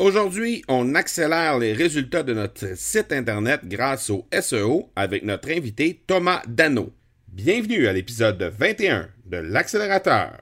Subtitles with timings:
[0.00, 6.00] Aujourd'hui, on accélère les résultats de notre site Internet grâce au SEO avec notre invité
[6.06, 6.90] Thomas Dano.
[7.28, 10.40] Bienvenue à l'épisode 21 de l'accélérateur.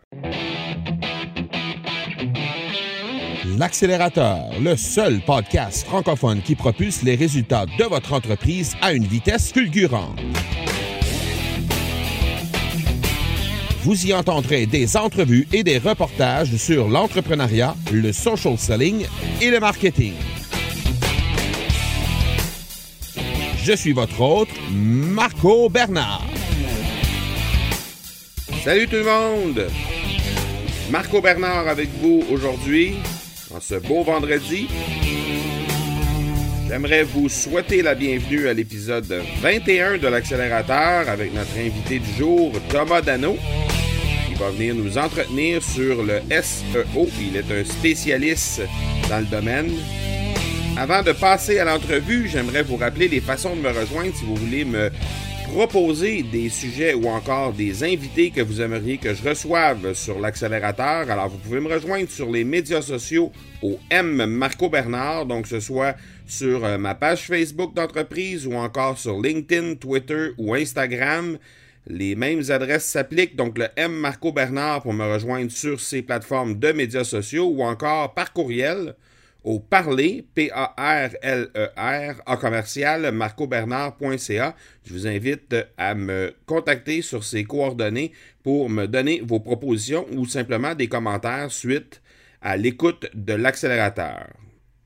[3.59, 9.51] L'accélérateur, le seul podcast francophone qui propulse les résultats de votre entreprise à une vitesse
[9.51, 10.21] fulgurante.
[13.89, 19.07] Vous y entendrez des entrevues et des reportages sur l'entrepreneuriat, le social selling
[19.41, 20.13] et le marketing.
[23.65, 26.23] Je suis votre hôte, Marco Bernard.
[28.63, 29.67] Salut tout le monde!
[30.91, 32.97] Marco Bernard avec vous aujourd'hui,
[33.55, 34.69] en ce beau vendredi.
[36.69, 42.53] J'aimerais vous souhaiter la bienvenue à l'épisode 21 de l'accélérateur avec notre invité du jour,
[42.69, 43.39] Thomas Dano
[44.39, 47.09] va venir nous entretenir sur le SEO.
[47.21, 48.63] Il est un spécialiste
[49.09, 49.71] dans le domaine.
[50.77, 54.37] Avant de passer à l'entrevue, j'aimerais vous rappeler les façons de me rejoindre si vous
[54.37, 54.91] voulez me
[55.53, 61.11] proposer des sujets ou encore des invités que vous aimeriez que je reçoive sur l'accélérateur.
[61.11, 63.33] Alors, vous pouvez me rejoindre sur les médias sociaux
[63.63, 68.99] au M Marco Bernard, donc ce soit sur euh, ma page Facebook d'entreprise ou encore
[68.99, 71.39] sur LinkedIn, Twitter ou Instagram.
[71.91, 76.59] Les mêmes adresses s'appliquent, donc le M Marco Bernard pour me rejoindre sur ces plateformes
[76.59, 78.95] de médias sociaux ou encore par courriel
[79.43, 84.55] au parler, P-A-R-L-E-R, e commercial, marcobernard.ca.
[84.85, 88.13] Je vous invite à me contacter sur ces coordonnées
[88.43, 92.03] pour me donner vos propositions ou simplement des commentaires suite
[92.43, 94.27] à l'écoute de l'accélérateur.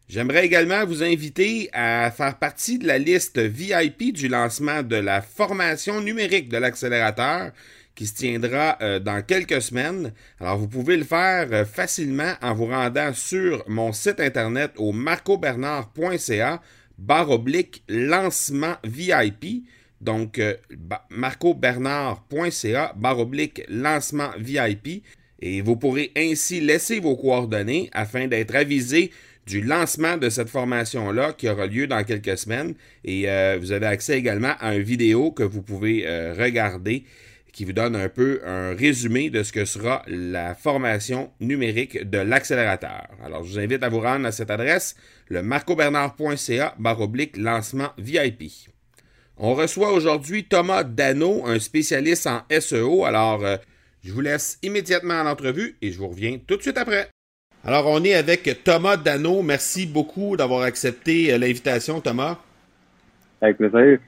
[0.08, 5.22] J'aimerais également vous inviter à faire partie de la liste VIP du lancement de la
[5.22, 7.52] formation numérique de l'accélérateur
[7.94, 10.12] qui se tiendra euh, dans quelques semaines.
[10.40, 14.92] Alors vous pouvez le faire euh, facilement en vous rendant sur mon site internet au
[14.92, 16.60] marcobernard.ca
[16.98, 17.38] barre
[17.88, 19.64] lancement VIP.
[20.00, 20.54] Donc euh,
[21.10, 23.26] marcobernard.ca barre
[23.68, 25.04] lancement VIP.
[25.44, 29.10] Et vous pourrez ainsi laisser vos coordonnées afin d'être avisé
[29.46, 32.74] du lancement de cette formation-là qui aura lieu dans quelques semaines.
[33.04, 37.04] Et euh, vous avez accès également à une vidéo que vous pouvez euh, regarder
[37.52, 42.18] qui vous donne un peu un résumé de ce que sera la formation numérique de
[42.18, 43.08] l'accélérateur.
[43.22, 44.96] Alors, je vous invite à vous rendre à cette adresse,
[45.28, 48.44] le marcobernard.ca oblique lancement VIP.
[49.36, 53.04] On reçoit aujourd'hui Thomas Dano, un spécialiste en SEO.
[53.04, 53.56] Alors, euh,
[54.02, 57.10] je vous laisse immédiatement à l'entrevue et je vous reviens tout de suite après.
[57.64, 59.40] Alors, on est avec Thomas Dano.
[59.42, 62.38] Merci beaucoup d'avoir accepté euh, l'invitation, Thomas.
[63.40, 63.98] Avec plaisir.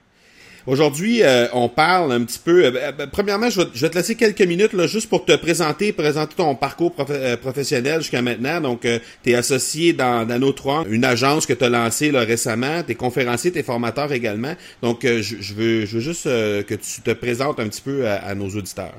[0.67, 2.65] Aujourd'hui, euh, on parle un petit peu.
[2.65, 6.35] Euh, ben, premièrement, je vais, te laisser quelques minutes là, juste pour te présenter, présenter
[6.35, 6.97] ton parcours
[7.41, 8.61] professionnel jusqu'à maintenant.
[8.61, 8.89] Donc,
[9.23, 12.83] tu es associé dans, dans notre une agence que tu as lancée là, récemment.
[12.83, 14.55] Tu es conférencier, tu es formateur également.
[14.83, 18.49] Donc, je, veux, je veux juste que tu te présentes un petit peu à nos
[18.49, 18.95] auditeurs.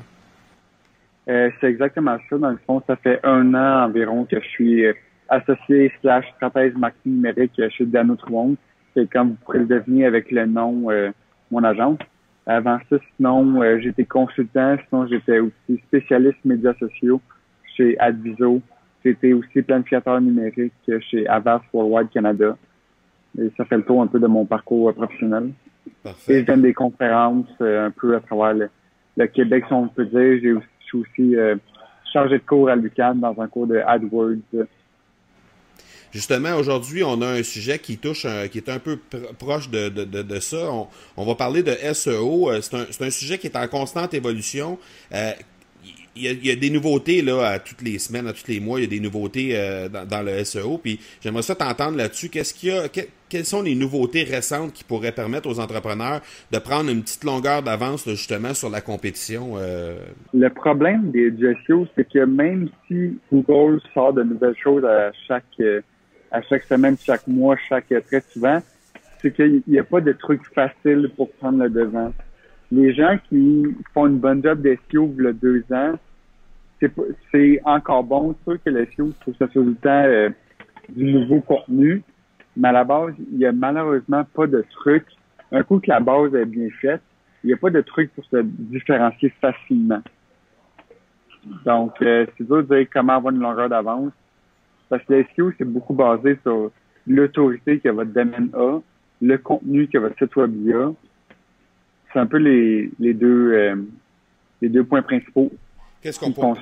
[1.27, 2.37] Euh, c'est exactement ça.
[2.37, 4.85] Dans le fond, ça fait un an environ que je suis
[5.29, 8.55] associé slash stratège marketing numérique chez Dano Trouon.
[8.93, 11.11] C'est comme vous pourrez le deviner avec le nom euh,
[11.51, 11.99] mon agence.
[12.45, 17.19] Avant ça, sinon, euh, j'étais consultant, sinon j'étais aussi spécialiste médias sociaux
[17.75, 18.61] chez Adviso.
[19.03, 20.73] J'étais aussi planificateur numérique
[21.09, 22.55] chez Avast Worldwide Canada.
[23.39, 25.51] Et ça fait le tour un peu de mon parcours professionnel.
[26.03, 26.33] Parfait.
[26.33, 28.69] Et je donne des conférences un peu à travers
[29.17, 30.39] le, Québec, si on peut dire.
[30.41, 31.35] J'ai aussi, aussi
[32.11, 34.67] chargé de cours à l'UQAM dans un cours de AdWords.
[36.15, 38.97] Justement, aujourd'hui, on a un sujet qui touche, qui est un peu
[39.37, 40.71] proche de, de, de, ça.
[41.17, 42.51] On, va parler de SEO.
[42.51, 44.79] Euh, c'est un, un, sujet qui est en constante évolution.
[45.13, 45.33] Euh,
[46.15, 48.83] il y, a, des nouveautés là à toutes les semaines, à tous les mois, il
[48.83, 50.77] y a des nouveautés euh, dans, le SEO.
[50.77, 52.29] Puis j'aimerais ça t'entendre là-dessus.
[52.29, 52.87] Qu'est-ce qu'il y a
[53.29, 56.21] Quelles sont les nouveautés récentes qui pourraient permettre aux entrepreneurs
[56.51, 59.97] de prendre une petite longueur d'avance justement sur la compétition euh?
[60.33, 65.11] Le problème des, du SEO, c'est que même si Google sort de nouvelles choses à
[65.27, 65.81] chaque euh,
[66.31, 68.59] à chaque semaine, chaque mois, chaque très souvent,
[69.21, 72.11] c'est qu'il n'y a pas de trucs faciles pour prendre le devant
[72.71, 73.63] les gens qui
[73.93, 75.93] font une bonne job d'SEO il y a deux ans,
[76.79, 78.35] c'est encore bon.
[78.37, 80.29] C'est sûr que le SEO, c'est ça tout le temps euh,
[80.89, 82.03] du nouveau contenu,
[82.57, 85.05] mais à la base, il n'y a malheureusement pas de truc.
[85.51, 87.01] Un coup que la base est bien faite,
[87.43, 90.01] il n'y a pas de truc pour se différencier facilement.
[91.65, 94.11] Donc, euh, c'est dur de dire comment avoir une longueur d'avance.
[94.89, 96.71] Parce que le SEO, c'est beaucoup basé sur
[97.07, 98.79] l'autorité que votre domaine a,
[99.21, 100.91] le contenu que votre site web a,
[102.11, 103.75] c'est un peu les, les deux euh,
[104.61, 105.51] les deux points principaux.
[106.05, 106.59] Qu'est-ce qu'on pourrait,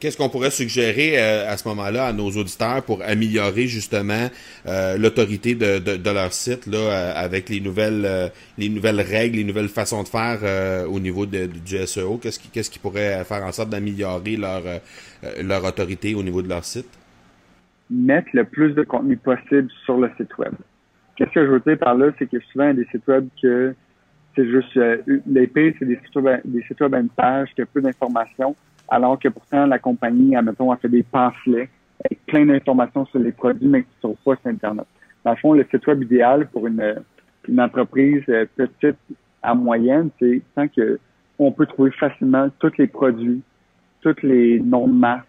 [0.00, 4.26] qu'est-ce qu'on pourrait suggérer euh, à ce moment-là à nos auditeurs pour améliorer justement
[4.66, 9.68] euh, l'autorité de, de, leur site là avec les nouvelles les nouvelles règles, les nouvelles
[9.68, 10.40] façons de faire
[10.90, 14.62] au niveau de, du SEO Qu'est-ce qui qu'est-ce qui pourrait faire en sorte d'améliorer leur
[15.40, 16.88] leur autorité au niveau de leur site?
[17.88, 20.54] Mettre le plus de contenu possible sur le site web.
[21.14, 23.06] Qu'est-ce que je veux dire par là, c'est que souvent il y a des sites
[23.06, 23.76] web que
[24.40, 24.96] c'est juste euh,
[25.26, 28.56] l'épée, c'est des sites web, des sites web à une page qui a peu d'informations,
[28.88, 31.68] alors que pourtant la compagnie, admettons, a fait des pamphlets
[32.04, 34.86] avec plein d'informations sur les produits, mais qui ne sont pas sur Internet.
[35.24, 37.02] Dans le fond, le site web idéal pour une,
[37.48, 38.96] une entreprise euh, petite
[39.42, 40.98] à moyenne, c'est tant que
[41.38, 43.42] on peut trouver facilement tous les produits,
[44.02, 45.26] tous les noms de marque,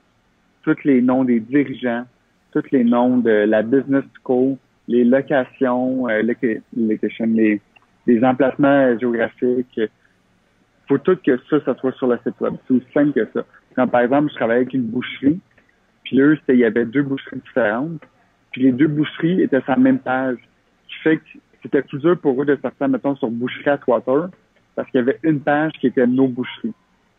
[0.63, 2.03] tous les noms des dirigeants,
[2.51, 4.55] tous les noms de la business school,
[4.87, 6.21] les locations, euh,
[6.75, 7.61] location, les
[8.07, 9.79] des emplacements géographiques.
[10.87, 12.55] faut tout que ça, ça soit sur le site web.
[12.67, 13.87] C'est aussi simple que ça.
[13.87, 15.39] Par exemple, je travaillais avec une boucherie,
[16.03, 18.01] puis eux, il y avait deux boucheries différentes,
[18.51, 20.37] puis les deux boucheries étaient sur la même page.
[20.87, 21.23] Ce qui fait que
[21.61, 24.29] c'était plus dur pour eux de sortir, mettons, sur Boucherie Atwater,
[24.75, 26.73] parce qu'il y avait une page qui était nos boucheries.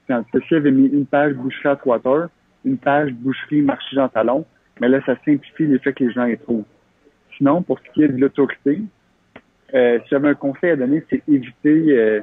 [0.09, 2.29] Quand ceci avait mis une page Boucherie Atwater,
[2.65, 4.45] une page Boucherie Marché Jean Talon,
[4.81, 6.65] mais là, ça simplifie l'effet que les gens y trouvent.
[7.37, 8.83] Sinon, pour ce qui est de l'autorité,
[9.75, 12.21] euh, si j'avais un conseil à donner, c'est éviter euh,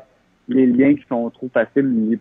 [0.48, 1.86] les liens qui sont trop faciles.
[1.86, 2.18] Je ne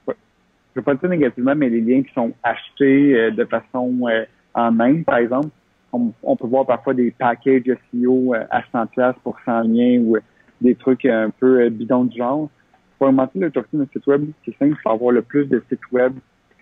[0.75, 4.07] veux pas le dire négativement, mais les liens qui sont achetés euh, de façon
[4.55, 5.49] en main, par exemple.
[5.91, 10.19] On, peut voir parfois des packages SEO à 100$ pour 100 liens ou
[10.61, 12.51] des trucs un peu bidons du genre.
[12.99, 15.63] Pour augmenter l'autorité de notre site web, c'est simple, il faut avoir le plus de
[15.71, 16.13] sites web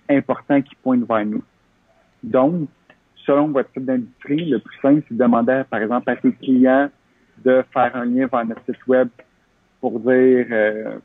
[0.09, 1.43] importants qui pointent vers nous.
[2.23, 2.69] Donc,
[3.17, 6.89] selon votre type d'industrie, le plus simple, c'est de demander, par exemple, à ses clients
[7.45, 9.09] de faire un lien vers notre site web
[9.81, 10.99] pour dire euh,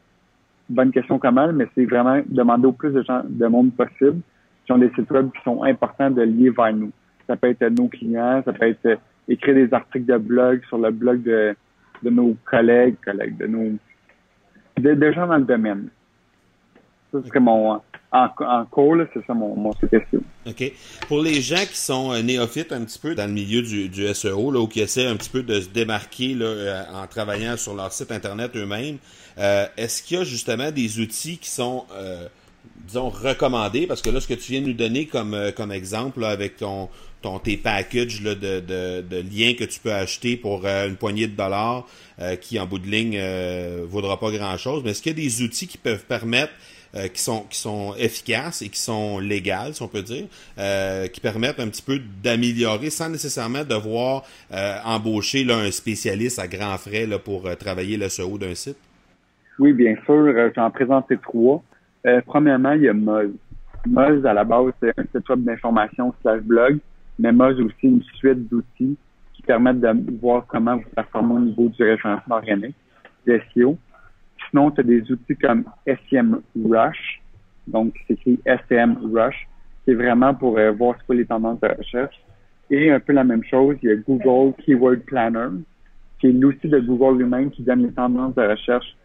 [0.70, 4.22] bonne question comment, mais c'est vraiment demander au plus de gens de monde possible
[4.66, 6.92] qui ont des sites web qui sont importants de lier vers nous.
[7.28, 8.96] Ça peut être nos clients, ça peut être euh,
[9.28, 11.56] écrire des articles de blog sur le blog de,
[12.04, 13.78] de nos collègues, collègues, de nos
[14.78, 15.90] de, gens dans le domaine.
[17.12, 17.82] Ça serait mon
[18.12, 20.22] en, en cours, c'est ça mon, mon suggestion.
[20.46, 20.72] OK.
[21.08, 24.14] Pour les gens qui sont euh, néophytes un petit peu dans le milieu du, du
[24.14, 27.56] SEO, là, ou qui essaient un petit peu de se démarquer là, euh, en travaillant
[27.58, 28.98] sur leur site Internet eux-mêmes,
[29.38, 31.86] euh, est-ce qu'il y a justement des outils qui sont,
[32.86, 33.88] disons, recommandés?
[33.88, 36.90] Parce que là, ce que tu viens de nous donner comme, comme exemple avec ton,
[37.22, 41.28] ton, tes packages là, de, de, de, liens que tu peux acheter pour une poignée
[41.28, 41.88] de dollars
[42.42, 45.44] qui, en bout de ligne, ne vaudra pas grand-chose, mais est-ce qu'il y a des
[45.44, 46.52] outils qui peuvent permettre
[46.94, 50.26] euh, qui sont qui sont efficaces et qui sont légales, si on peut dire,
[50.58, 56.38] euh, qui permettent un petit peu d'améliorer sans nécessairement devoir euh, embaucher là, un spécialiste
[56.38, 58.76] à grands frais là, pour travailler le SEO d'un site?
[59.58, 60.34] Oui, bien sûr.
[60.54, 61.64] J'en présente trois.
[62.26, 63.32] premièrement, il y a Moz.
[63.86, 66.80] Moz, à la base, c'est un site web d'information slash blog,
[67.18, 68.98] mais Moz aussi une suite d'outils
[69.34, 72.76] qui permettent de voir comment vous performez au niveau du référencement organique,
[73.26, 73.78] du SEO.
[74.50, 77.22] Sinon, tu as des outils comme SEM Rush,
[77.68, 79.48] donc c'est écrit SEM Rush,
[79.84, 82.16] qui est vraiment pour euh, voir ce que les tendances de recherche.
[82.70, 85.50] Et un peu la même chose, il y a Google Keyword Planner,
[86.20, 88.96] qui est l'outil de Google lui-même qui donne les tendances de recherche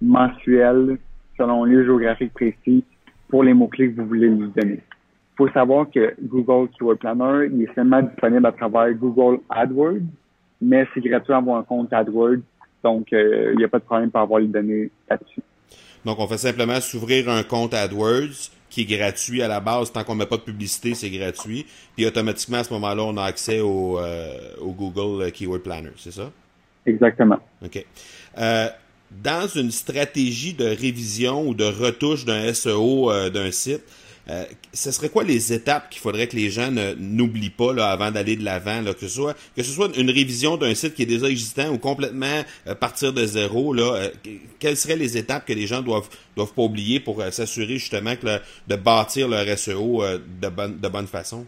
[0.00, 0.98] mensuelles
[1.36, 2.84] selon lieu géographique précis
[3.28, 4.80] pour les mots-clés que vous voulez lui donner.
[4.80, 10.02] Il faut savoir que Google Keyword Planner, il est seulement disponible à travers Google AdWords,
[10.60, 12.42] mais c'est gratuit avoir un compte AdWords,
[12.82, 15.42] donc euh, il n'y a pas de problème pour avoir les données là-dessus.
[16.04, 19.92] Donc, on fait simplement s'ouvrir un compte AdWords qui est gratuit à la base.
[19.92, 21.66] Tant qu'on ne met pas de publicité, c'est gratuit.
[21.94, 26.12] Puis automatiquement, à ce moment-là, on a accès au, euh, au Google Keyword Planner, c'est
[26.12, 26.30] ça?
[26.86, 27.38] Exactement.
[27.64, 27.84] OK.
[28.38, 28.68] Euh,
[29.22, 33.82] dans une stratégie de révision ou de retouche d'un SEO euh, d'un site,
[34.30, 38.36] euh, ce serait quoi les étapes qu'il faudrait que les gens n'oublient pas avant d'aller
[38.36, 39.08] de l'avant, que ce
[39.62, 43.74] soit une révision d'un site qui est déjà existant ou complètement euh, partir de zéro,
[43.74, 44.08] euh,
[44.60, 48.12] quelles seraient les étapes que les gens doivent doivent pas oublier pour s'assurer justement
[48.68, 50.02] de bâtir leur SEO
[50.40, 51.46] de bonne de bonne façon?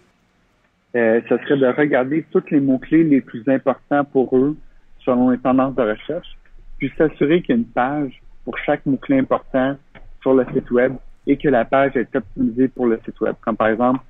[0.95, 4.57] ce serait de regarder tous les mots-clés les plus importants pour eux
[5.05, 6.37] selon les tendances de recherche,
[6.79, 9.77] puis s'assurer qu'il y a une page pour chaque mot-clé important
[10.23, 10.95] sur le site web
[11.27, 13.35] et que la page est optimisée pour le site web.
[13.41, 14.01] Comme par exemple,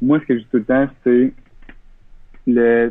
[0.00, 1.32] moi, ce que je dis tout le temps, c'est
[2.46, 2.88] les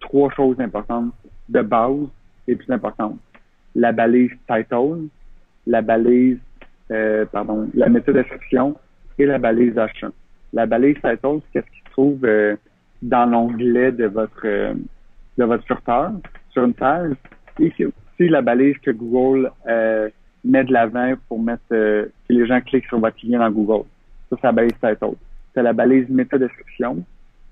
[0.00, 1.12] trois choses importantes
[1.48, 2.06] de base
[2.46, 3.18] et plus importantes.
[3.74, 5.08] La balise title,
[5.66, 6.38] la balise,
[6.90, 8.76] euh, pardon, la méthode d'inscription
[9.18, 10.10] et la balise H1.
[10.52, 12.56] La balise title, c'est ce qui se trouve euh,
[13.00, 14.74] dans l'onglet de votre euh,
[15.38, 15.64] de votre
[16.50, 17.14] sur une page?
[17.58, 20.08] Et c'est aussi la balise que Google euh,
[20.44, 23.86] met de l'avant pour mettre euh, que les gens cliquent sur votre lien dans Google.
[24.30, 25.16] Ça, c'est la balise title.
[25.54, 27.04] C'est la balise métadescription,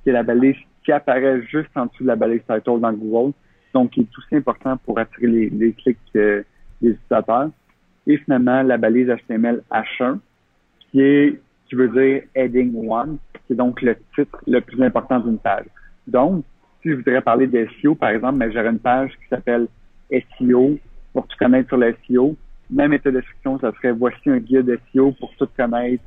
[0.02, 3.32] qui est la balise qui apparaît juste en dessous de la balise title dans Google,
[3.74, 6.42] donc qui est aussi important pour attirer les, les clics euh,
[6.80, 7.50] des utilisateurs.
[8.06, 10.18] Et finalement, la balise HTML H1,
[10.90, 15.20] qui est qui veut dire heading one, qui est donc le titre le plus important
[15.20, 15.66] d'une page.
[16.06, 16.44] Donc,
[16.82, 19.68] si je voudrais parler de SEO, par exemple, mais j'aurais une page qui s'appelle
[20.10, 20.78] SEO
[21.12, 22.36] pour tout connaître sur le SEO
[22.70, 26.02] même méthode description, ça serait voici un guide SEO pour tout connaître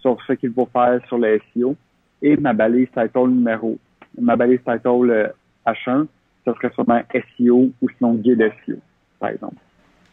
[0.00, 1.76] sur ce qu'il faut faire sur le SEO.
[2.20, 3.78] Et ma balise title numéro,
[4.20, 5.32] ma balise title
[5.66, 6.04] H1, euh,
[6.44, 8.76] ça serait sûrement SEO ou sinon guide SEO,
[9.18, 9.56] par exemple.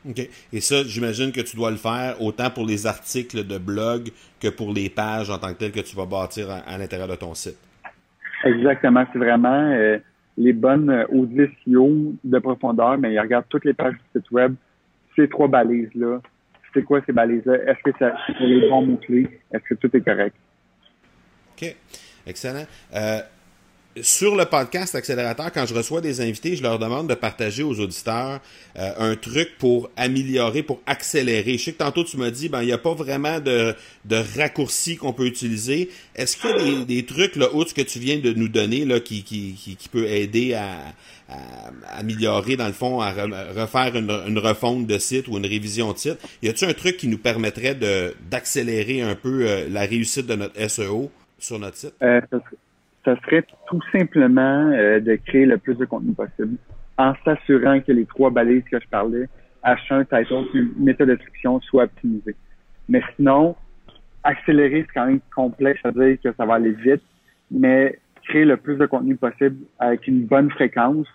[0.08, 0.30] OK.
[0.54, 4.48] Et ça, j'imagine que tu dois le faire autant pour les articles de blog que
[4.48, 7.34] pour les pages en tant que telles que tu vas bâtir à, l'intérieur de ton
[7.34, 7.58] site.
[8.46, 9.06] Exactement.
[9.12, 9.98] C'est vraiment euh,
[10.38, 14.32] les bonnes euh, audits SEO de profondeur, mais ils regardent toutes les pages du site
[14.32, 14.56] web,
[15.20, 16.22] ces trois balises-là,
[16.74, 17.56] c'est quoi ces balises-là?
[17.68, 19.42] Est-ce que ça c'est les bons mots-clés?
[19.52, 20.36] Est-ce que tout est correct?
[21.54, 21.76] OK.
[22.26, 22.66] Excellent.
[22.96, 23.20] Euh,
[24.02, 27.80] sur le podcast Accélérateur, quand je reçois des invités, je leur demande de partager aux
[27.80, 28.40] auditeurs
[28.78, 31.58] euh, un truc pour améliorer, pour accélérer.
[31.58, 33.76] Je sais que tantôt tu m'as dit, ben il n'y a pas vraiment de,
[34.06, 35.90] de raccourci qu'on peut utiliser.
[36.16, 38.48] Est-ce qu'il y a des, des, trucs là, outre ce que tu viens de nous
[38.48, 40.78] donner là, qui, qui, qui, peut aider à,
[41.30, 45.94] à, améliorer, dans le fond, à refaire une, une, refonte de site ou une révision
[45.94, 46.18] de site?
[46.42, 47.76] Y a-t-il un truc qui nous permettrait
[48.30, 51.94] d'accélérer un peu euh, la réussite de notre SEO sur notre site?
[52.04, 52.22] Euh,
[53.06, 56.58] ça, serait tout simplement euh, de créer le plus de contenu possible
[56.98, 59.28] en s'assurant que les trois balises que je parlais,
[59.64, 62.36] H1, title, puis méthode de description, soient optimisées.
[62.90, 63.56] Mais sinon,
[64.24, 67.02] accélérer, c'est quand même complexe à dire que ça va aller vite,
[67.52, 71.08] mais créer le plus de contenu possible avec une bonne fréquence,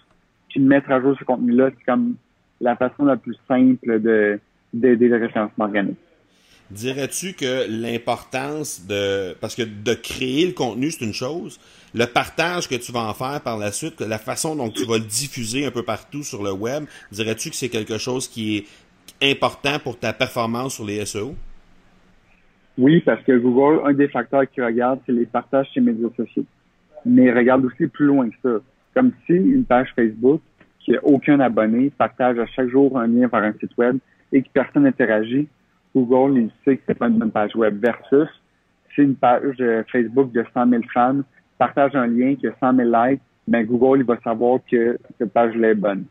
[0.49, 2.15] puis mettre à jour ce contenu-là, c'est comme
[2.61, 4.41] la façon la plus simple de
[4.73, 5.99] d'aider le référencement organique.
[6.71, 11.61] Dirais-tu que l'importance de parce que de créer le contenu c'est une chose,
[11.95, 14.99] le partage que tu vas en faire par la suite, la façon dont tu vas
[14.99, 18.67] le diffuser un peu partout sur le web, dirais-tu que c'est quelque chose qui
[19.21, 21.35] est important pour ta performance sur les SEO?
[22.77, 26.09] Oui, parce que Google, un des facteurs qu'il regarde, c'est les partages sur les médias
[26.17, 26.45] sociaux
[27.05, 28.65] mais regarde aussi plus loin que ça.
[28.95, 30.41] Comme si une page Facebook
[30.81, 33.99] qui n'a aucun abonné partage à chaque jour un lien vers un site web
[34.33, 35.49] et que personne n'interagit,
[35.95, 38.29] Google, il sait que c'est pas une bonne page web versus
[38.95, 41.21] si une page euh, Facebook de 100 000 fans
[41.59, 45.33] partage un lien qui a 100 000 likes, ben Google, il va savoir que cette
[45.33, 46.05] page-là est bonne.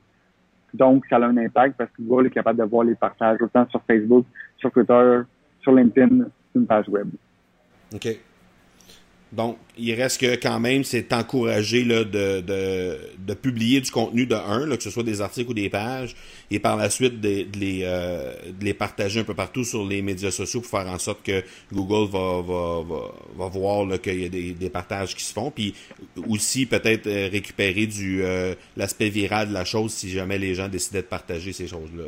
[0.73, 3.67] Donc, ça a un impact parce que Google est capable de voir les partages autant
[3.69, 4.25] sur Facebook,
[4.57, 5.21] sur Twitter,
[5.61, 7.09] sur LinkedIn, sur une page web.
[7.93, 8.07] OK.
[9.35, 14.27] Donc, il reste que quand même, c'est encouragé là, de, de, de, publier du contenu
[14.27, 16.15] de un, là, que ce soit des articles ou des pages,
[16.51, 19.87] et par la suite de, de les, euh, de les partager un peu partout sur
[19.87, 24.21] les médias sociaux pour faire en sorte que Google va, va, va, va voir qu'il
[24.21, 25.73] y a des, des, partages qui se font, puis
[26.29, 30.67] aussi peut-être euh, récupérer du euh, l'aspect viral de la chose si jamais les gens
[30.67, 32.03] décidaient de partager ces choses-là.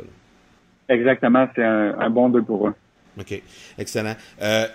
[0.88, 2.74] Exactement, c'est un, un, bon deux pour eux.
[3.18, 3.42] OK,
[3.78, 4.14] excellent.
[4.40, 4.68] Euh,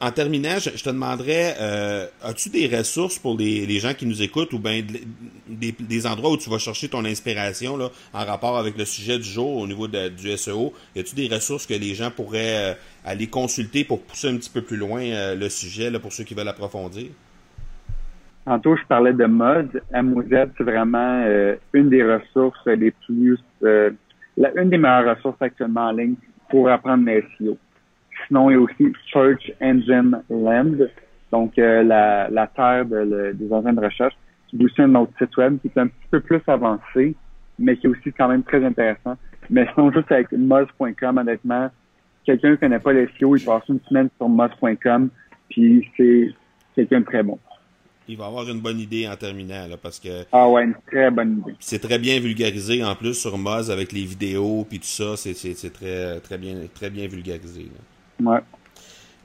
[0.00, 4.52] En terminant, je, te demanderais, euh, as-tu des ressources pour les, gens qui nous écoutent
[4.52, 4.80] ou bien
[5.48, 9.24] des, endroits où tu vas chercher ton inspiration là, en rapport avec le sujet du
[9.24, 10.72] jour au niveau du SEO?
[10.94, 12.74] Y a-tu des ressources que les gens pourraient euh,
[13.04, 16.22] aller consulter pour pousser un petit peu plus loin euh, le sujet là, pour ceux
[16.22, 17.08] qui veulent approfondir?
[18.44, 19.82] Tantôt, je parlais de mode.
[19.92, 21.24] MOZ, c'est vraiment
[21.72, 23.90] une des ressources les plus, la,
[24.54, 26.14] une des meilleures ressources actuellement en ligne
[26.48, 27.58] pour apprendre le SEO.
[28.26, 30.86] Sinon, il y a aussi Search Engine Land,
[31.30, 34.14] donc euh, la, la terre de, des engins de recherche,
[34.48, 37.14] qui est aussi un autre site web qui est un petit peu plus avancé,
[37.58, 39.16] mais qui est aussi quand même très intéressant.
[39.50, 41.70] Mais sinon, juste avec Moz.com, honnêtement,
[42.24, 45.08] quelqu'un qui connaît pas les SEO, il passe une semaine sur Moz.com,
[45.48, 46.34] puis c'est
[46.74, 47.38] quelqu'un de très bon.
[48.10, 50.24] Il va avoir une bonne idée en terminant, là, parce que...
[50.32, 51.54] Ah ouais, une très bonne idée.
[51.60, 55.72] C'est très bien vulgarisé, en plus, sur Moz, avec les vidéos, puis tout ça, c'est
[55.72, 57.64] très, très, bien, très bien vulgarisé.
[57.64, 57.80] Là.
[58.22, 58.40] Ouais.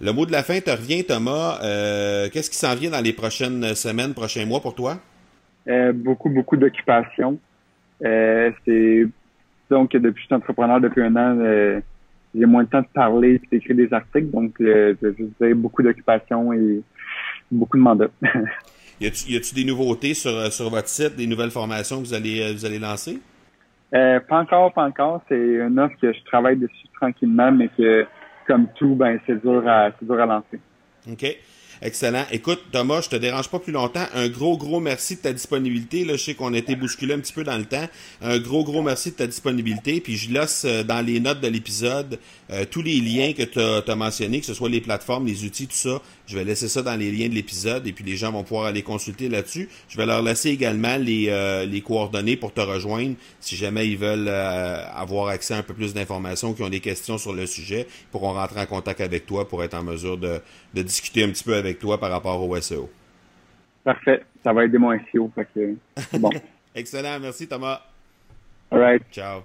[0.02, 1.60] Le mot de la fin te revient, Thomas.
[1.64, 4.98] Euh, qu'est-ce qui s'en vient dans les prochaines semaines, prochains mois pour toi?
[5.68, 7.40] Euh, beaucoup, beaucoup d'occupation.
[8.04, 9.08] Euh, c'est
[9.70, 11.82] donc depuis que je suis entrepreneur depuis un an,
[12.36, 14.96] j'ai moins de temps de parler et d'écrire des articles, donc je
[15.40, 16.82] vais beaucoup d'occupation et
[17.50, 18.10] beaucoup de mandats.
[19.00, 22.66] y a-tu des nouveautés sur, sur votre site, des nouvelles formations que vous allez vous
[22.66, 23.20] allez lancer?
[23.92, 25.22] pas encore, pas encore.
[25.30, 28.06] C'est une offre que je travaille dessus tranquillement, mais que
[28.46, 30.60] comme tout, ben c'est dur à dur à lancer.
[31.10, 31.38] OK.
[31.86, 32.24] Excellent.
[32.32, 34.06] Écoute, Thomas, je te dérange pas plus longtemps.
[34.14, 36.06] Un gros, gros merci de ta disponibilité.
[36.06, 37.90] Là, je sais qu'on a été bousculé un petit peu dans le temps.
[38.22, 40.00] Un gros, gros merci de ta disponibilité.
[40.00, 42.20] Puis je laisse euh, dans les notes de l'épisode
[42.52, 45.68] euh, tous les liens que tu as, mentionnés, que ce soit les plateformes, les outils,
[45.68, 46.02] tout ça.
[46.26, 48.66] Je vais laisser ça dans les liens de l'épisode et puis les gens vont pouvoir
[48.66, 49.70] aller consulter là-dessus.
[49.90, 53.98] Je vais leur laisser également les, euh, les coordonnées pour te rejoindre si jamais ils
[53.98, 57.88] veulent avoir accès à un peu plus d'informations, qui ont des questions sur le sujet,
[57.90, 60.40] ils pourront rentrer en contact avec toi pour être en mesure de,
[60.74, 62.90] de discuter un petit peu avec toi par rapport au SEO.
[63.84, 64.24] Parfait.
[64.44, 65.30] Ça va aider mon SEO.
[66.20, 66.30] bon.
[66.76, 67.20] Excellent.
[67.20, 67.82] Merci, Thomas.
[68.72, 69.04] All right.
[69.12, 69.44] Ciao.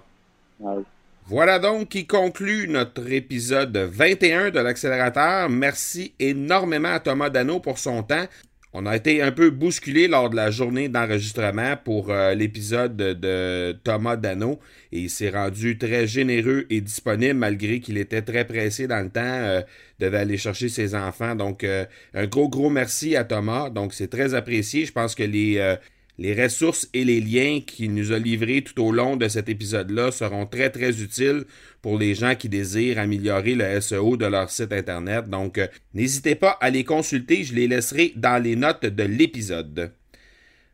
[1.29, 5.47] Voilà donc qui conclut notre épisode 21 de l'accélérateur.
[5.47, 8.25] Merci énormément à Thomas Dano pour son temps.
[8.73, 13.77] On a été un peu bousculé lors de la journée d'enregistrement pour euh, l'épisode de,
[13.83, 14.59] Thomas Dano
[14.91, 19.11] et il s'est rendu très généreux et disponible malgré qu'il était très pressé dans le
[19.11, 19.61] temps, euh,
[19.99, 21.35] devait aller chercher ses enfants.
[21.35, 23.69] Donc euh, un gros gros merci à Thomas.
[23.69, 24.85] Donc c'est très apprécié.
[24.85, 25.77] Je pense que les
[26.19, 30.11] les ressources et les liens qu'il nous a livrés tout au long de cet épisode-là
[30.11, 31.45] seront très, très utiles
[31.81, 35.29] pour les gens qui désirent améliorer le SEO de leur site Internet.
[35.29, 37.45] Donc, euh, n'hésitez pas à les consulter.
[37.45, 39.93] Je les laisserai dans les notes de l'épisode.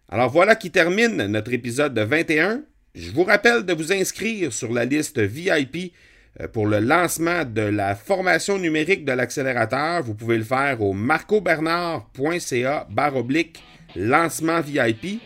[0.09, 2.63] Alors voilà qui termine notre épisode de 21.
[2.95, 5.93] Je vous rappelle de vous inscrire sur la liste VIP
[6.39, 10.01] euh, pour le lancement de la formation numérique de l'accélérateur.
[10.01, 13.61] Vous pouvez le faire au marcobernard.ca oblique
[13.95, 15.21] lancement VIP.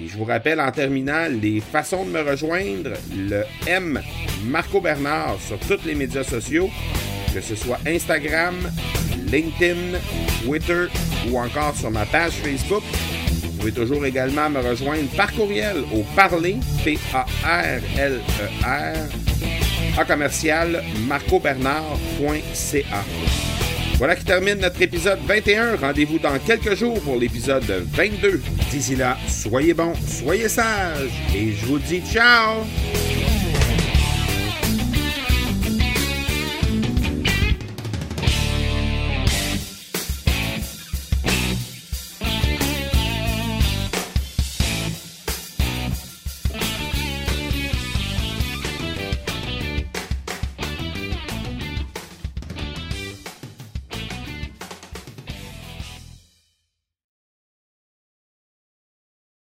[0.00, 4.00] Et je vous rappelle en terminant les façons de me rejoindre, le M
[4.44, 6.70] Marco Bernard sur tous les médias sociaux,
[7.32, 8.54] que ce soit Instagram,
[9.26, 9.98] LinkedIn,
[10.44, 10.86] Twitter
[11.28, 12.82] ou encore sur ma page Facebook.
[13.42, 18.18] Vous pouvez toujours également me rejoindre par courriel au parler, P-A-R-L-E-R,
[19.98, 23.63] à commercial marcobernard.ca.
[23.98, 25.76] Voilà qui termine notre épisode 21.
[25.76, 28.42] Rendez-vous dans quelques jours pour l'épisode 22.
[28.70, 32.64] D'ici là, soyez bons, soyez sages et je vous dis ciao